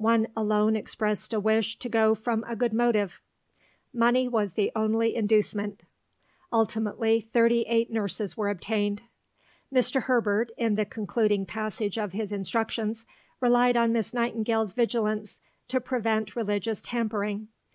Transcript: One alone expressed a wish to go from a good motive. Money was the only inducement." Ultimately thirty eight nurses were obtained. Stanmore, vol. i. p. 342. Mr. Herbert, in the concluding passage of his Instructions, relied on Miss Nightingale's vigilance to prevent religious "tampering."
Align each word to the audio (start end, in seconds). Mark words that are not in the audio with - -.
One 0.00 0.28
alone 0.34 0.74
expressed 0.74 1.34
a 1.34 1.38
wish 1.38 1.78
to 1.80 1.90
go 1.90 2.14
from 2.14 2.44
a 2.48 2.56
good 2.56 2.72
motive. 2.72 3.20
Money 3.92 4.26
was 4.26 4.54
the 4.54 4.72
only 4.74 5.14
inducement." 5.14 5.84
Ultimately 6.50 7.20
thirty 7.20 7.60
eight 7.64 7.90
nurses 7.92 8.38
were 8.38 8.48
obtained. 8.48 9.02
Stanmore, 9.68 9.68
vol. 9.68 9.76
i. 9.76 9.82
p. 9.82 9.90
342. 10.00 10.00
Mr. 10.00 10.02
Herbert, 10.06 10.50
in 10.56 10.74
the 10.76 10.86
concluding 10.86 11.44
passage 11.44 11.98
of 11.98 12.12
his 12.14 12.32
Instructions, 12.32 13.04
relied 13.38 13.76
on 13.76 13.92
Miss 13.92 14.14
Nightingale's 14.14 14.72
vigilance 14.72 15.42
to 15.68 15.78
prevent 15.78 16.34
religious 16.34 16.80
"tampering." 16.80 17.48